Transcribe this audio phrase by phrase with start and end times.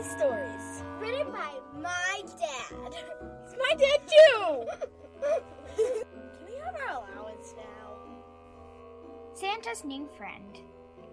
[0.00, 0.82] Ill Advised Stories.
[0.98, 2.94] Written by my dad.
[3.44, 4.64] It's my dad, too!
[5.76, 6.04] Can
[6.46, 7.98] we have our allowance now?
[9.34, 10.58] Santa's new friend.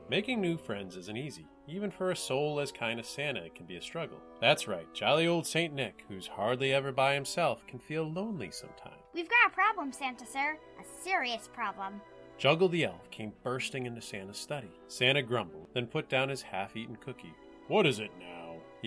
[0.10, 1.48] Making new friends isn't easy.
[1.68, 4.20] Even for a soul as kind as Santa, it can be a struggle.
[4.40, 9.02] That's right, jolly old Saint Nick, who's hardly ever by himself, can feel lonely sometimes.
[9.14, 10.58] We've got a problem, Santa, sir.
[10.80, 12.00] A serious problem.
[12.38, 14.72] Juggle the elf came bursting into Santa's study.
[14.88, 17.34] Santa grumbled, then put down his half eaten cookie.
[17.68, 18.37] What is it now?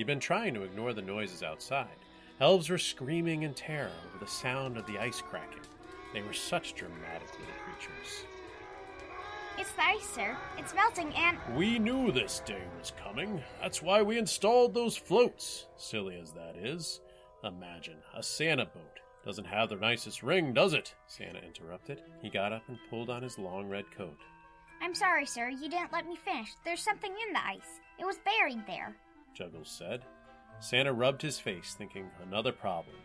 [0.01, 1.99] He'd been trying to ignore the noises outside.
[2.41, 5.61] Elves were screaming in terror over the sound of the ice cracking.
[6.15, 8.25] They were such dramatic little creatures.
[9.59, 10.39] It's the ice, sir.
[10.57, 11.37] It's melting and.
[11.55, 13.43] We knew this day was coming.
[13.61, 15.67] That's why we installed those floats.
[15.77, 17.03] Silly as that is.
[17.45, 19.01] Imagine a Santa boat.
[19.23, 20.95] Doesn't have the nicest ring, does it?
[21.09, 22.01] Santa interrupted.
[22.23, 24.17] He got up and pulled on his long red coat.
[24.81, 25.51] I'm sorry, sir.
[25.51, 26.55] You didn't let me finish.
[26.65, 27.81] There's something in the ice.
[27.99, 28.97] It was buried there.
[29.35, 30.03] Juggles said.
[30.61, 32.97] Santa rubbed his face, thinking another problem.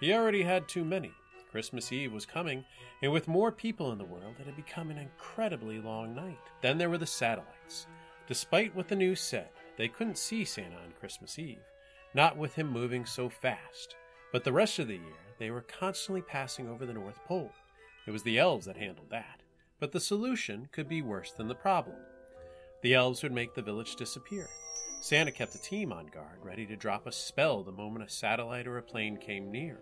[0.00, 1.12] He already had too many.
[1.50, 2.64] Christmas Eve was coming,
[3.02, 6.38] and with more people in the world, it had become an incredibly long night.
[6.60, 7.86] Then there were the satellites.
[8.26, 11.62] Despite what the news said, they couldn't see Santa on Christmas Eve,
[12.14, 13.96] not with him moving so fast.
[14.32, 17.52] But the rest of the year, they were constantly passing over the North Pole.
[18.06, 19.40] It was the elves that handled that.
[19.80, 21.96] But the solution could be worse than the problem.
[22.82, 24.48] The elves would make the village disappear.
[25.00, 28.66] Santa kept a team on guard, ready to drop a spell the moment a satellite
[28.66, 29.78] or a plane came near.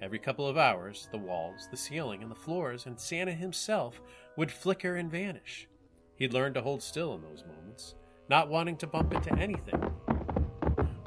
[0.00, 4.00] Every couple of hours, the walls, the ceiling, and the floors, and Santa himself
[4.36, 5.66] would flicker and vanish.
[6.16, 7.94] He'd learned to hold still in those moments,
[8.28, 9.90] not wanting to bump into anything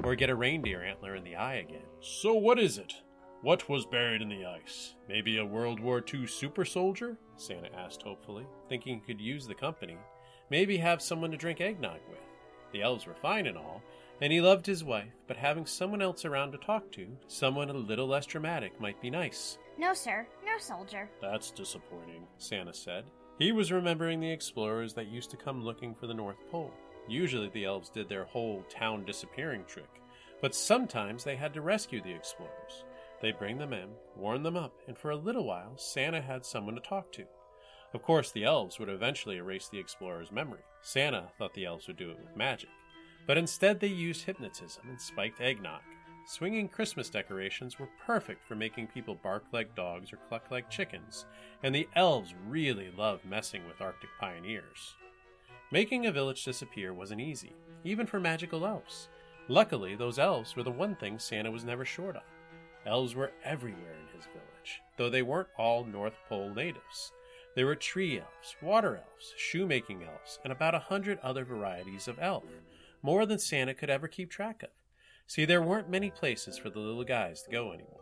[0.02, 1.86] or get a reindeer antler in the eye again.
[2.00, 2.92] So, what is it?
[3.42, 4.94] What was buried in the ice?
[5.08, 7.16] Maybe a World War II super soldier?
[7.36, 9.96] Santa asked hopefully, thinking he could use the company.
[10.50, 12.18] Maybe have someone to drink eggnog with.
[12.72, 13.82] The elves were fine and all,
[14.20, 17.74] and he loved his wife, but having someone else around to talk to, someone a
[17.74, 19.58] little less dramatic, might be nice.
[19.78, 20.26] No, sir.
[20.44, 21.10] No soldier.
[21.20, 23.04] That's disappointing, Santa said.
[23.38, 26.72] He was remembering the explorers that used to come looking for the North Pole.
[27.08, 30.00] Usually the elves did their whole town disappearing trick,
[30.40, 32.84] but sometimes they had to rescue the explorers.
[33.20, 36.74] They'd bring them in, warn them up, and for a little while Santa had someone
[36.74, 37.24] to talk to.
[37.94, 40.62] Of course, the elves would eventually erase the explorer's memory.
[40.80, 42.70] Santa thought the elves would do it with magic,
[43.26, 45.82] but instead they used hypnotism and spiked eggnog.
[46.26, 51.26] Swinging Christmas decorations were perfect for making people bark like dogs or cluck like chickens,
[51.62, 54.94] and the elves really loved messing with Arctic pioneers.
[55.72, 57.54] Making a village disappear wasn't easy,
[57.84, 59.08] even for magical elves.
[59.48, 62.22] Luckily, those elves were the one thing Santa was never short of.
[62.86, 67.12] Elves were everywhere in his village, though they weren't all North Pole natives.
[67.54, 72.18] There were tree elves, water elves, shoemaking elves, and about a hundred other varieties of
[72.18, 72.44] elf,
[73.02, 74.70] more than Santa could ever keep track of.
[75.26, 78.00] See, there weren't many places for the little guys to go anymore.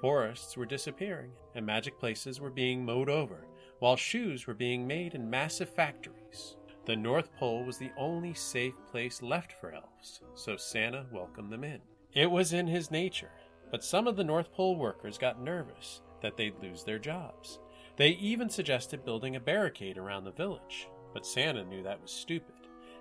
[0.00, 3.46] Forests were disappearing, and magic places were being mowed over,
[3.78, 6.56] while shoes were being made in massive factories.
[6.86, 11.62] The North Pole was the only safe place left for elves, so Santa welcomed them
[11.62, 11.80] in.
[12.12, 13.30] It was in his nature,
[13.70, 17.60] but some of the North Pole workers got nervous that they'd lose their jobs.
[18.00, 22.54] They even suggested building a barricade around the village, but Santa knew that was stupid.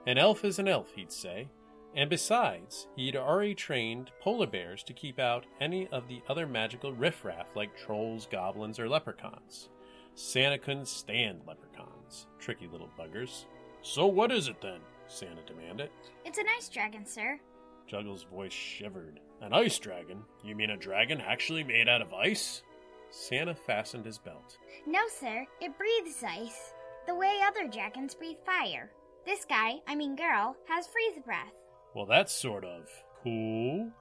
[0.05, 1.47] An elf is an elf, he'd say.
[1.95, 6.91] And besides, he'd already trained polar bears to keep out any of the other magical
[6.91, 9.69] riffraff like trolls, goblins, or leprechauns.
[10.15, 13.45] Santa couldn't stand leprechauns, tricky little buggers.
[13.81, 14.81] So what is it then?
[15.07, 15.91] Santa demanded.
[16.25, 17.39] It's an ice dragon, sir.
[17.87, 19.21] Juggles' voice shivered.
[19.39, 20.23] An ice dragon?
[20.43, 22.63] You mean a dragon actually made out of ice?
[23.11, 24.57] Santa fastened his belt.
[24.85, 25.45] No, sir.
[25.61, 26.73] It breathes ice.
[27.07, 28.91] The way other dragons breathe fire.
[29.25, 31.53] This guy, I mean girl, has freeze breath.
[31.95, 32.87] Well, that's sort of
[33.23, 33.91] cool.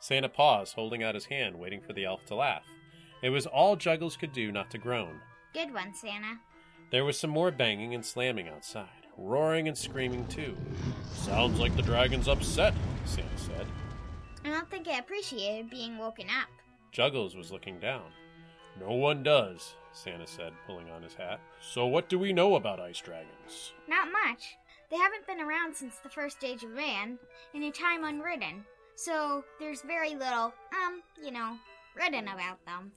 [0.00, 2.64] Santa paused, holding out his hand, waiting for the elf to laugh.
[3.22, 5.20] It was all Juggles could do not to groan.
[5.52, 6.38] Good one, Santa.
[6.90, 10.56] There was some more banging and slamming outside, roaring and screaming too.
[11.12, 12.74] Sounds like the dragon's upset,
[13.04, 13.66] Santa said.
[14.44, 16.48] I don't think it appreciated being woken up.
[16.92, 18.04] Juggles was looking down.
[18.80, 21.40] No one does, Santa said, pulling on his hat.
[21.60, 23.72] So what do we know about ice dragons?
[23.88, 24.56] Not much.
[24.90, 27.18] They haven't been around since the first age of man,
[27.54, 28.64] in a time unwritten.
[28.94, 31.56] So there's very little, um, you know,
[31.96, 32.92] written about them.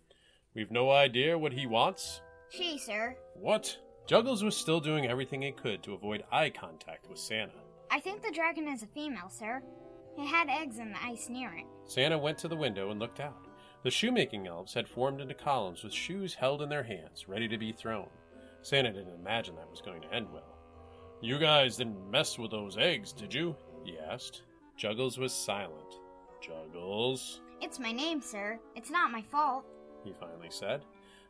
[0.53, 2.21] We've no idea what he wants?
[2.49, 3.15] She, sir.
[3.35, 3.77] What?
[4.07, 7.53] Juggles was still doing everything he could to avoid eye contact with Santa.
[7.89, 9.61] I think the dragon is a female, sir.
[10.17, 11.65] It had eggs in the ice near it.
[11.85, 13.47] Santa went to the window and looked out.
[13.83, 17.57] The shoemaking elves had formed into columns with shoes held in their hands, ready to
[17.57, 18.07] be thrown.
[18.61, 20.57] Santa didn't imagine that was going to end well.
[21.21, 23.55] You guys didn't mess with those eggs, did you?
[23.83, 24.43] he asked.
[24.77, 25.95] Juggles was silent.
[26.41, 28.59] Juggles, It's my name, sir.
[28.75, 29.65] It's not my fault.
[30.03, 30.81] he finally said.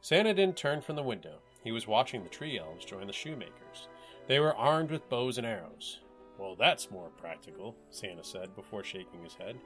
[0.02, 1.36] Santa didn't turn from the window.
[1.64, 3.88] He was watching the tree elves join the shoemakers.
[4.28, 6.00] They were armed with bows and arrows.
[6.40, 9.58] Well, that's more practical, Santa said before shaking his head.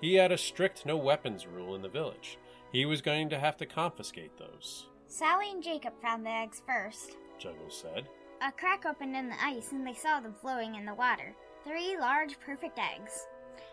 [0.00, 2.38] He had a strict no weapons rule in the village.
[2.72, 7.16] He was going to have to confiscate those, Sally and Jacob found the eggs first.
[7.36, 8.08] Juggles said.
[8.42, 11.34] A crack opened in the ice and they saw them floating in the water.
[11.64, 13.26] Three large, perfect eggs.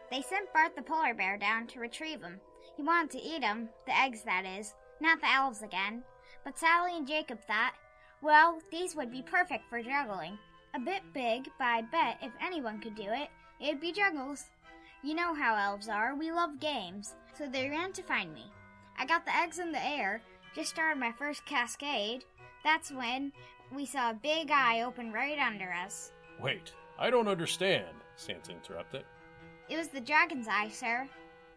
[0.10, 2.40] They sent Bart the polar bear down to retrieve them.
[2.76, 6.02] He wanted to eat them, the eggs that is, not the elves again.
[6.44, 7.74] But Sally and Jacob thought,
[8.24, 10.40] well, these would be perfect for juggling.
[10.74, 13.30] A bit big, but I bet if anyone could do it,
[13.62, 14.46] it'd be Juggles.
[15.08, 18.52] You know how elves are, we love games, so they ran to find me.
[19.00, 20.20] I got the eggs in the air,
[20.54, 22.26] just started my first cascade.
[22.62, 23.32] That's when
[23.74, 26.12] we saw a big eye open right under us.
[26.42, 27.86] Wait, I don't understand,
[28.18, 29.06] Santa interrupted.
[29.70, 31.08] It was the dragon's eye, sir.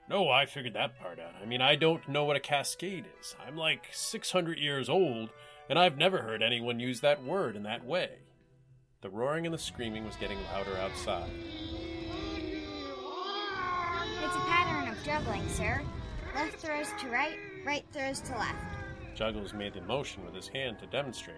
[0.08, 1.35] No, I figured that part out.
[1.43, 3.35] I mean, I don't know what a cascade is.
[3.44, 5.31] I'm like 600 years old,
[5.69, 8.11] and I've never heard anyone use that word in that way.
[9.00, 11.32] The roaring and the screaming was getting louder outside.
[14.22, 15.81] It's a pattern of juggling, sir.
[16.34, 18.55] Left throws to right, right throws to left.
[19.14, 21.37] Juggles made the motion with his hand to demonstrate.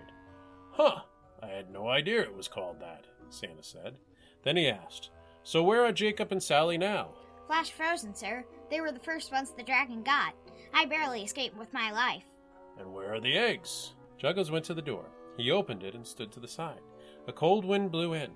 [0.72, 1.00] Huh,
[1.42, 3.98] I had no idea it was called that, Santa said.
[4.42, 5.10] Then he asked,
[5.44, 7.10] So where are Jacob and Sally now?
[7.46, 8.44] Flash frozen, sir.
[8.70, 10.34] They were the first ones the dragon got.
[10.74, 12.24] I barely escaped with my life.
[12.78, 13.94] And where are the eggs?
[14.18, 15.06] Juggles went to the door.
[15.36, 16.80] He opened it and stood to the side.
[17.28, 18.30] A cold wind blew in.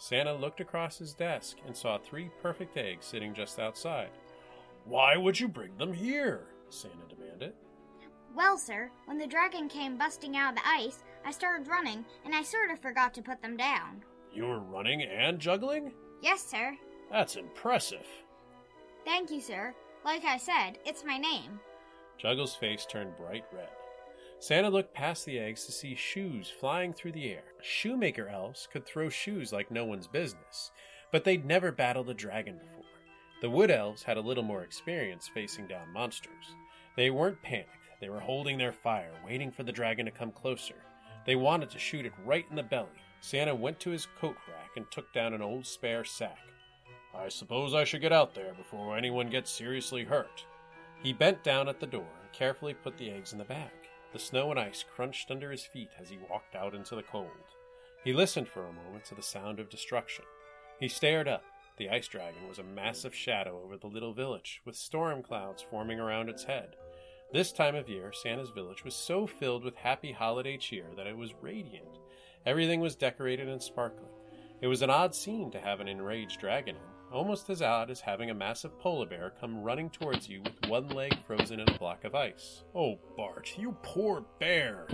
[0.00, 4.08] Santa looked across his desk and saw three perfect eggs sitting just outside.
[4.86, 6.46] Why would you bring them here?
[6.70, 7.52] Santa demanded.
[8.34, 12.34] Well, sir, when the dragon came busting out of the ice, I started running, and
[12.34, 14.02] I sort of forgot to put them down.
[14.32, 15.92] You were running and juggling?
[16.22, 16.74] Yes, sir.
[17.10, 18.06] That's impressive.
[19.04, 19.74] Thank you, sir.
[20.02, 21.60] Like I said, it's my name.
[22.16, 23.68] Juggles' face turned bright red.
[24.42, 27.42] Santa looked past the eggs to see shoes flying through the air.
[27.60, 30.70] Shoemaker elves could throw shoes like no one's business,
[31.12, 32.86] but they'd never battled a dragon before.
[33.42, 36.56] The wood elves had a little more experience facing down monsters.
[36.96, 37.68] They weren't panicked.
[38.00, 40.76] They were holding their fire, waiting for the dragon to come closer.
[41.26, 42.88] They wanted to shoot it right in the belly.
[43.20, 46.38] Santa went to his coat rack and took down an old spare sack.
[47.14, 50.46] I suppose I should get out there before anyone gets seriously hurt.
[51.02, 53.70] He bent down at the door and carefully put the eggs in the bag.
[54.12, 57.28] The snow and ice crunched under his feet as he walked out into the cold.
[58.02, 60.24] He listened for a moment to the sound of destruction.
[60.80, 61.44] He stared up.
[61.76, 66.00] The ice dragon was a massive shadow over the little village, with storm clouds forming
[66.00, 66.76] around its head.
[67.32, 71.16] This time of year, Santa's village was so filled with happy holiday cheer that it
[71.16, 72.00] was radiant.
[72.44, 74.10] Everything was decorated and sparkling.
[74.60, 78.00] It was an odd scene to have an enraged dragon in, almost as odd as
[78.00, 81.78] having a massive polar bear come running towards you with one leg frozen in a
[81.78, 82.64] block of ice.
[82.74, 84.86] Oh, Bart, you poor bear!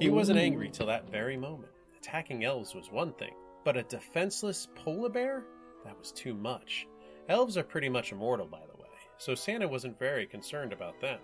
[0.00, 1.72] He wasn't angry till that very moment.
[1.96, 3.34] Attacking elves was one thing,
[3.64, 5.44] but a defenseless polar bear?
[5.84, 6.86] That was too much.
[7.28, 8.88] Elves are pretty much immortal, by the way,
[9.18, 11.18] so Santa wasn't very concerned about them.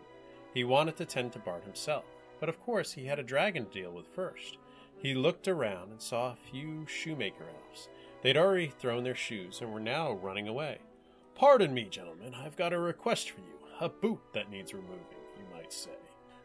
[0.55, 2.05] He wanted to tend to Bart himself,
[2.39, 4.59] but of course he had a dragon to deal with first.
[4.99, 7.89] He looked around and saw a few shoemaker elves.
[8.23, 10.79] They'd already thrown their shoes and were now running away.
[11.35, 13.47] Pardon me, gentlemen, I've got a request for you.
[13.81, 14.99] A boot that needs removing,
[15.39, 15.97] you might say.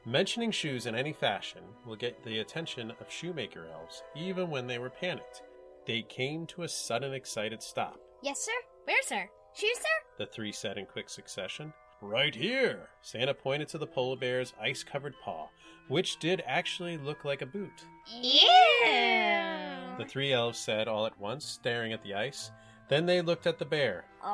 [0.06, 4.78] Mentioning shoes in any fashion will get the attention of shoemaker elves, even when they
[4.78, 5.42] were panicked.
[5.86, 8.00] They came to a sudden, excited stop.
[8.22, 8.52] Yes, sir?
[8.86, 9.30] Where, sir?
[9.54, 10.06] Shoes, sir?
[10.18, 11.74] The three said in quick succession.
[12.02, 12.90] Right here!
[13.02, 15.48] Santa pointed to the polar bear's ice covered paw,
[15.88, 17.86] which did actually look like a boot.
[18.22, 19.65] Ew!
[19.98, 22.52] The three elves said all at once, staring at the ice.
[22.90, 24.32] Then they looked at the bear Oh.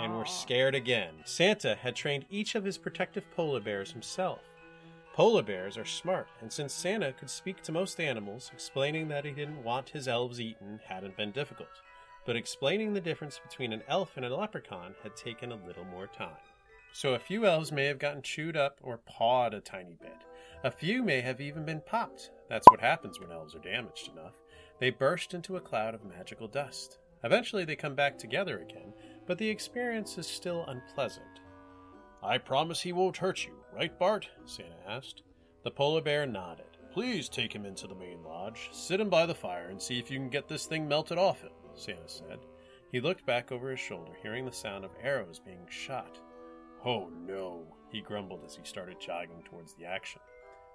[0.00, 1.14] and were scared again.
[1.24, 4.40] Santa had trained each of his protective polar bears himself.
[5.12, 9.30] Polar bears are smart, and since Santa could speak to most animals, explaining that he
[9.30, 11.68] didn't want his elves eaten hadn't been difficult.
[12.26, 16.06] But explaining the difference between an elf and a leprechaun had taken a little more
[16.08, 16.36] time.
[16.92, 20.16] So a few elves may have gotten chewed up or pawed a tiny bit.
[20.64, 22.30] A few may have even been popped.
[22.48, 24.32] That's what happens when elves are damaged enough.
[24.80, 26.96] They burst into a cloud of magical dust.
[27.22, 28.94] Eventually they come back together again,
[29.26, 31.40] but the experience is still unpleasant.
[32.22, 34.30] I promise he won't hurt you, right, Bart?
[34.46, 35.20] Santa asked.
[35.64, 36.78] The polar bear nodded.
[36.94, 40.10] Please take him into the main lodge, sit him by the fire, and see if
[40.10, 42.38] you can get this thing melted off him, Santa said.
[42.90, 46.18] He looked back over his shoulder, hearing the sound of arrows being shot.
[46.86, 50.22] Oh no, he grumbled as he started jogging towards the action.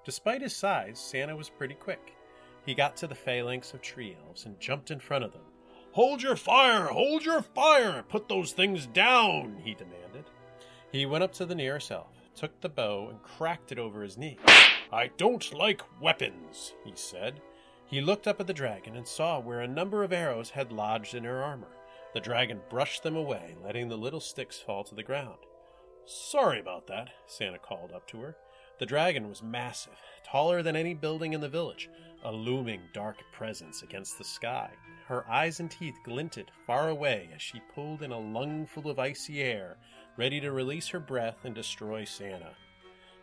[0.06, 2.16] Despite his size, Santa was pretty quick.
[2.66, 5.42] he got to the phalanx of tree elves and jumped in front of them.
[5.94, 6.86] Hold your fire!
[6.86, 8.04] Hold your fire!
[8.08, 9.60] Put those things down!
[9.64, 10.26] he demanded.
[10.92, 14.18] He went up to the nearest elf, took the bow, and cracked it over his
[14.18, 14.38] knee.
[14.92, 17.42] I don't like weapons, he said.
[17.86, 21.16] He looked up at the dragon and saw where a number of arrows had lodged
[21.16, 21.76] in her armor.
[22.14, 25.38] The dragon brushed them away, letting the little sticks fall to the ground.
[26.06, 28.36] Sorry about that, Santa called up to her.
[28.80, 31.90] The dragon was massive, taller than any building in the village,
[32.24, 34.72] a looming dark presence against the sky.
[35.06, 39.42] Her eyes and teeth glinted far away as she pulled in a lungful of icy
[39.42, 39.76] air,
[40.16, 42.52] ready to release her breath and destroy Santa.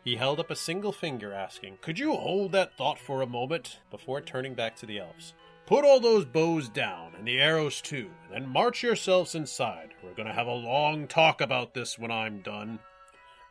[0.05, 3.81] He held up a single finger, asking, Could you hold that thought for a moment?
[3.91, 5.33] before turning back to the elves.
[5.65, 9.95] Put all those bows down, and the arrows too, and then march yourselves inside.
[10.05, 12.79] We're going to have a long talk about this when I'm done.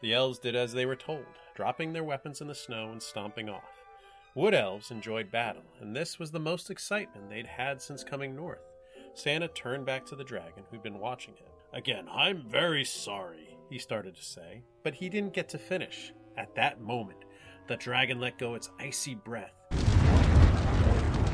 [0.05, 3.49] The elves did as they were told, dropping their weapons in the snow and stomping
[3.49, 3.81] off.
[4.35, 8.61] Wood elves enjoyed battle, and this was the most excitement they'd had since coming north.
[9.15, 11.47] Santa turned back to the dragon, who'd been watching him.
[11.73, 16.13] Again, I'm very sorry, he started to say, but he didn't get to finish.
[16.37, 17.25] At that moment,
[17.67, 19.55] the dragon let go its icy breath.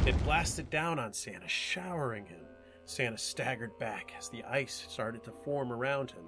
[0.08, 2.46] It blasted down on Santa, showering him.
[2.86, 6.24] Santa staggered back as the ice started to form around him.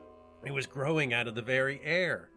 [0.46, 2.32] It was growing out of the very air.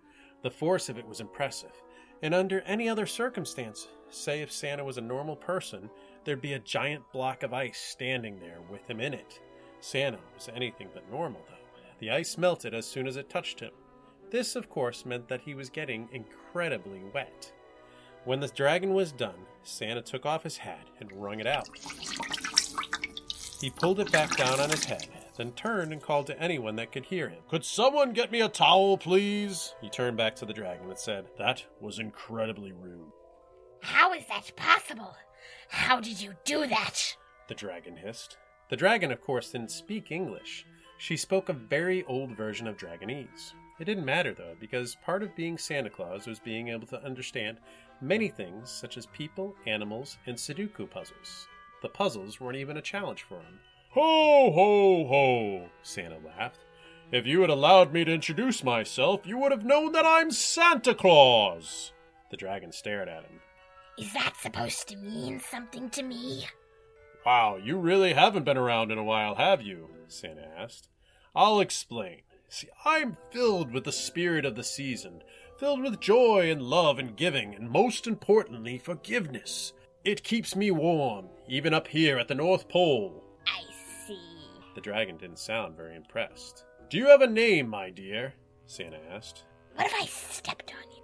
[0.47, 1.83] The force of it was impressive,
[2.23, 5.91] and under any other circumstance, say if Santa was a normal person,
[6.23, 9.41] there'd be a giant block of ice standing there with him in it.
[9.81, 11.81] Santa was anything but normal, though.
[11.99, 13.73] The ice melted as soon as it touched him.
[14.31, 17.53] This, of course, meant that he was getting incredibly wet.
[18.25, 21.69] When the dragon was done, Santa took off his hat and wrung it out.
[23.61, 26.93] He pulled it back down on his head, then turned and called to anyone that
[26.93, 27.43] could hear him.
[27.49, 29.75] Could someone get me a towel, please?
[29.81, 33.13] He turned back to the dragon and said, That was incredibly rude.
[33.81, 35.15] How is that possible?
[35.69, 37.17] How did you do that?
[37.49, 38.37] The dragon hissed.
[38.69, 40.67] The dragon, of course, didn't speak English.
[40.99, 43.53] She spoke a very old version of Dragonese.
[43.79, 47.59] It didn't matter, though, because part of being Santa Claus was being able to understand
[48.01, 51.47] many things, such as people, animals, and Sudoku puzzles.
[51.83, 53.61] The puzzles weren't even a challenge for him.
[53.99, 56.61] Ho, ho, ho, Santa laughed.
[57.11, 60.95] If you had allowed me to introduce myself, you would have known that I'm Santa
[60.95, 61.95] Claus.
[62.31, 63.41] The dragon stared at him.
[63.97, 66.45] Is that supposed to mean something to me?
[67.25, 69.89] Wow, you really haven't been around in a while, have you?
[70.09, 70.91] Santa asked.
[71.35, 72.21] I'll explain.
[72.51, 75.23] See, I'm filled with the spirit of the season,
[75.59, 79.73] filled with joy and love and giving, and most importantly, forgiveness.
[80.05, 83.23] It keeps me warm, even up here at the North Pole.
[84.77, 86.67] The dragon didn't sound very impressed.
[86.91, 88.35] Do you have a name, my dear?
[88.67, 89.45] Santa asked.
[89.75, 91.03] What if I stepped on you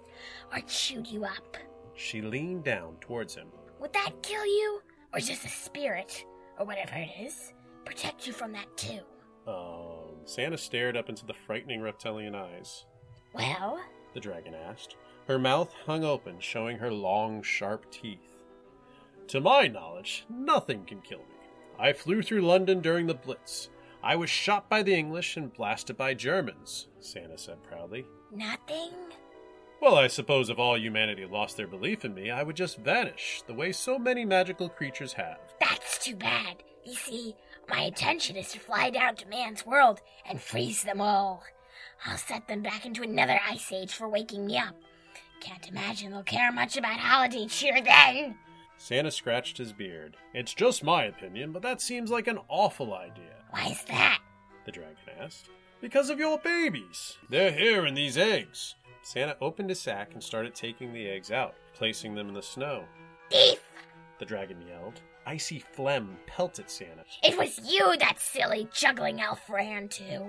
[0.53, 1.57] or chewed you up?
[1.95, 3.47] She leaned down towards him.
[3.79, 4.79] Would that kill you?
[5.11, 6.23] Or does the spirit,
[6.59, 7.53] or whatever it is,
[7.83, 8.99] protect you from that too?
[9.47, 12.85] Um, Santa stared up into the frightening reptilian eyes.
[13.33, 13.81] Well,
[14.13, 14.97] The dragon asked.
[15.27, 18.43] Her mouth hung open, showing her long, sharp teeth.
[19.29, 21.25] To my knowledge, nothing can kill me.
[21.79, 23.69] I flew through London during the Blitz.
[24.01, 28.05] I was shot by the English and blasted by Germans, Santa said proudly.
[28.31, 28.91] nothing?
[29.81, 33.43] Well, I suppose if all humanity lost their belief in me, I would just vanish,
[33.47, 35.39] the way so many magical creatures have.
[35.59, 36.63] That's too bad.
[36.85, 37.35] You see,
[37.69, 39.99] my intention is to fly down to man's world
[40.29, 41.43] and freeze them all.
[42.05, 44.75] I'll set them back into another ice age for waking me up.
[45.41, 48.37] Can't imagine they'll care much about holiday cheer then.
[48.77, 50.17] Santa scratched his beard.
[50.33, 54.19] It's just my opinion, but that seems like an awful idea, Why's that?
[54.65, 55.49] the dragon asked.
[55.81, 57.17] Because of your babies.
[57.29, 58.75] They're here in these eggs.
[59.01, 62.85] Santa opened his sack and started taking the eggs out, placing them in the snow.
[63.29, 63.59] Thief!
[64.19, 65.01] The dragon yelled.
[65.25, 67.03] Icy phlegm pelted Santa.
[67.23, 70.25] It was you that silly juggling elf ran to.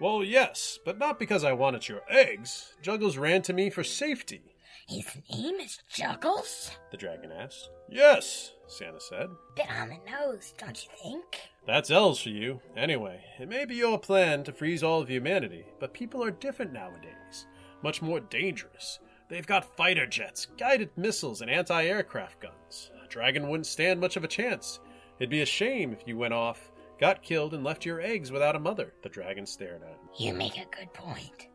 [0.00, 2.74] Well, yes, but not because I wanted your eggs.
[2.82, 4.42] Juggles ran to me for safety,
[4.88, 6.70] His name is Juggles?
[6.90, 7.68] the dragon asked.
[7.90, 9.28] Yes, Santa said.
[9.54, 11.40] Bit on the nose, don't you think?
[11.66, 12.62] That's elves for you.
[12.74, 16.72] Anyway, it may be your plan to freeze all of humanity, but people are different
[16.72, 17.46] nowadays.
[17.82, 18.98] Much more dangerous.
[19.28, 22.90] They've got fighter jets, guided missiles, and anti aircraft guns.
[23.04, 24.80] A dragon wouldn't stand much of a chance.
[25.18, 28.56] It'd be a shame if you went off, got killed, and left your eggs without
[28.56, 28.94] a mother.
[29.02, 30.08] The dragon stared at him.
[30.18, 31.48] You make a good point.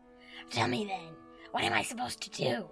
[0.52, 1.16] Tell me then,
[1.50, 2.70] what am I supposed to do?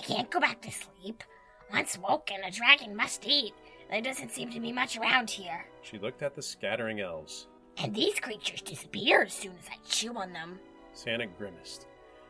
[0.00, 1.22] I can't go back to sleep.
[1.70, 3.52] Once woken, a dragon must eat.
[3.90, 5.66] There doesn't seem to be much around here.
[5.82, 7.48] She looked at the scattering elves.
[7.76, 10.58] And these creatures disappear as soon as I chew on them.
[10.94, 11.86] Santa grimaced.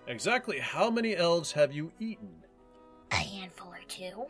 [0.09, 2.43] Exactly how many elves have you eaten?
[3.13, 4.27] A handful or two.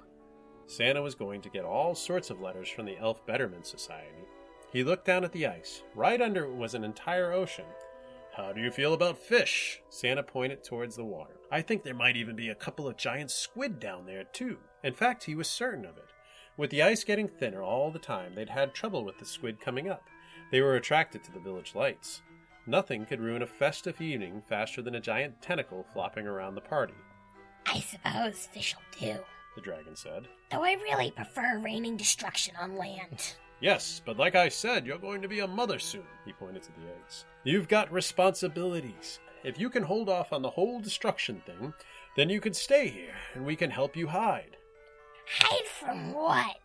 [0.67, 4.27] Santa was going to get all sorts of letters from the Elf Betterment Society.
[4.71, 5.83] He looked down at the ice.
[5.95, 7.65] Right under it was an entire ocean.
[8.41, 9.83] How do you feel about fish?
[9.91, 11.35] Santa pointed towards the water.
[11.53, 14.57] I think there might even be a couple of giant squid down there, too.
[14.83, 16.07] In fact, he was certain of it.
[16.57, 19.91] With the ice getting thinner all the time, they'd had trouble with the squid coming
[19.91, 20.05] up.
[20.51, 22.23] They were attracted to the village lights.
[22.67, 26.95] Nothing could ruin a festive evening faster than a giant tentacle flopping around the party,
[27.67, 29.19] I suppose fish'll do.
[29.55, 30.29] the dragon said.
[30.51, 33.35] Though I really prefer raining destruction on land.
[33.61, 36.73] Yes, but like I said, you're going to be a mother soon, he pointed to
[36.73, 37.27] the eggs.
[37.45, 39.21] You've got responsibilities.
[39.45, 41.75] If you can hold off on the whole destruction thing,
[42.17, 44.57] then you can stay here, and we can help you hide.
[45.27, 46.57] Hide from what?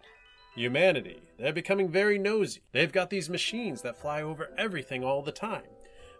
[0.55, 1.21] Humanity.
[1.37, 2.61] They're becoming very nosy.
[2.71, 5.63] They've got these machines that fly over everything all the time.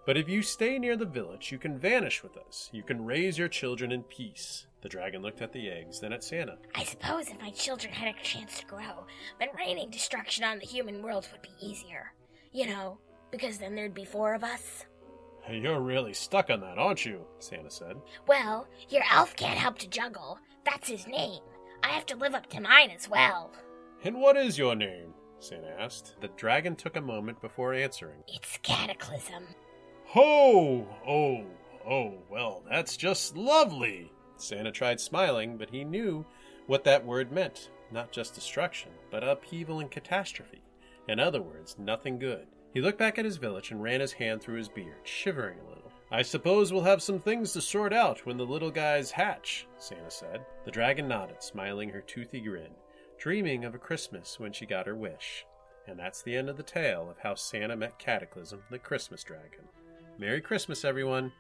[0.06, 2.70] But if you stay near the village, you can vanish with us.
[2.72, 4.68] You can raise your children in peace.
[4.86, 6.60] The dragon looked at the eggs, then at Santa.
[6.76, 9.08] I suppose if my children had a chance to grow,
[9.40, 12.14] then raining destruction on the human world would be easier.
[12.52, 13.00] You know,
[13.32, 14.86] because then there'd be four of us.
[15.50, 17.26] You're really stuck on that, aren't you?
[17.40, 17.96] Santa said.
[18.28, 20.38] Well, your elf can't help to juggle.
[20.66, 21.42] That's his name.
[21.82, 23.54] I have to live up to mine as well.
[24.04, 25.16] And what is your name?
[25.40, 26.14] Santa asked.
[26.22, 28.24] The dragon took a moment before answering.
[28.28, 29.46] It's Cataclysm.
[30.10, 30.88] Ho!
[31.08, 31.44] Oh,
[31.90, 34.12] oh, well, that's just lovely.
[34.38, 36.26] Santa tried smiling, but he knew
[36.68, 37.70] what that word meant.
[37.92, 40.62] Not just destruction, but upheaval and catastrophe.
[41.08, 42.48] In other words, nothing good.
[42.74, 45.70] He looked back at his village and ran his hand through his beard, shivering a
[45.70, 45.92] little.
[46.12, 50.12] I suppose we'll have some things to sort out when the little guys hatch, Santa
[50.12, 50.46] said.
[50.66, 52.72] The dragon nodded, smiling her toothy grin,
[53.18, 55.46] dreaming of a Christmas when she got her wish.
[55.88, 59.70] And that's the end of the tale of how Santa met Cataclysm, the Christmas dragon.
[60.18, 61.32] Merry Christmas, everyone.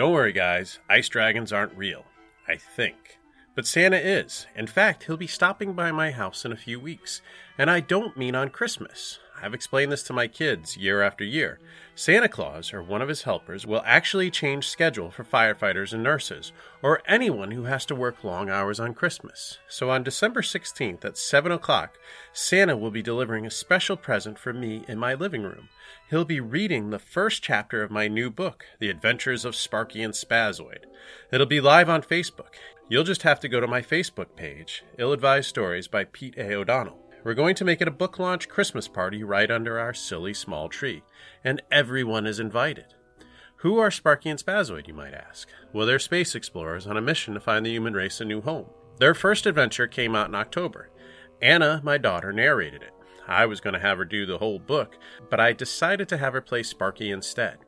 [0.00, 0.78] Don't worry, guys.
[0.88, 2.06] Ice dragons aren't real.
[2.48, 3.19] I think.
[3.60, 4.46] But Santa is.
[4.56, 7.20] In fact, he'll be stopping by my house in a few weeks.
[7.58, 9.18] And I don't mean on Christmas.
[9.42, 11.58] I've explained this to my kids year after year.
[11.94, 16.52] Santa Claus, or one of his helpers, will actually change schedule for firefighters and nurses,
[16.82, 19.58] or anyone who has to work long hours on Christmas.
[19.68, 21.98] So on December 16th at 7 o'clock,
[22.32, 25.68] Santa will be delivering a special present for me in my living room.
[26.08, 30.14] He'll be reading the first chapter of my new book, The Adventures of Sparky and
[30.14, 30.84] Spazoid.
[31.30, 32.54] It'll be live on Facebook.
[32.90, 36.54] You'll just have to go to my Facebook page, Ill Advised Stories by Pete A.
[36.54, 36.98] O'Donnell.
[37.22, 40.68] We're going to make it a book launch Christmas party right under our silly small
[40.68, 41.04] tree,
[41.44, 42.86] and everyone is invited.
[43.58, 45.48] Who are Sparky and Spazoid, you might ask?
[45.72, 48.66] Well, they're space explorers on a mission to find the human race a new home.
[48.98, 50.90] Their first adventure came out in October.
[51.40, 52.92] Anna, my daughter, narrated it.
[53.28, 54.98] I was going to have her do the whole book,
[55.30, 57.58] but I decided to have her play Sparky instead.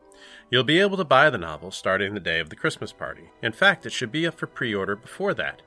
[0.53, 3.31] You'll be able to buy the novel starting the day of the Christmas party.
[3.41, 5.62] In fact, it should be up for pre order before that.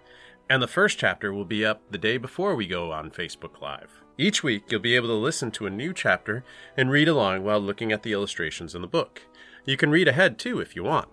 [0.47, 4.03] And the first chapter will be up the day before we go on Facebook Live.
[4.15, 6.43] Each week, you'll be able to listen to a new chapter
[6.77, 9.23] and read along while looking at the illustrations in the book.
[9.65, 11.09] You can read ahead too if you want.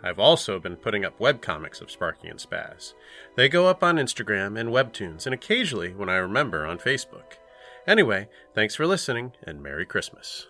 [0.00, 2.94] I've also been putting up webcomics of Sparky and Spaz.
[3.34, 7.34] They go up on Instagram and Webtoons, and occasionally, when I remember, on Facebook.
[7.84, 10.46] Anyway, thanks for listening, and Merry Christmas.